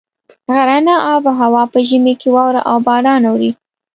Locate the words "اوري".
3.29-3.51